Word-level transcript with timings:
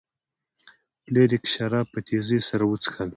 فلیریک 1.03 1.43
شراب 1.53 1.85
په 1.93 1.99
تیزۍ 2.07 2.39
سره 2.49 2.63
وڅښل. 2.67 3.09